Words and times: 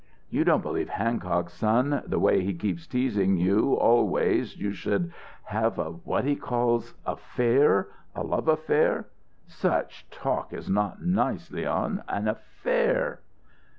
You 0.31 0.43
don't 0.43 0.63
believe 0.63 0.89
Hancock, 0.89 1.51
son, 1.51 2.01
the 2.07 2.17
way 2.17 2.41
he 2.43 2.55
keeps 2.55 2.87
teasing 2.87 3.37
you 3.37 3.73
always 3.75 4.57
you 4.57 4.71
should 4.73 5.13
have 5.43 5.77
a 5.77 5.91
what 5.91 6.25
he 6.25 6.35
calls 6.35 6.95
affair 7.05 7.89
a 8.15 8.23
love 8.23 8.47
affair? 8.47 9.05
Such 9.45 10.09
talk 10.09 10.53
is 10.53 10.67
not 10.71 11.03
nice, 11.05 11.51
Leon 11.51 12.01
an 12.09 12.27
affair!" 12.27 13.19